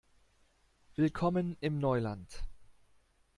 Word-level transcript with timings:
Willkommen 0.95 1.57
im 1.61 1.77
Neuland! 1.77 2.41